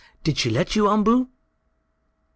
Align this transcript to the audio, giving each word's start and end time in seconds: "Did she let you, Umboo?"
"Did 0.23 0.39
she 0.39 0.49
let 0.49 0.75
you, 0.75 0.87
Umboo?" 0.89 1.29